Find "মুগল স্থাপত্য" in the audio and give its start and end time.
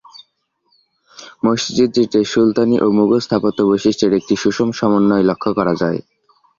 2.97-3.59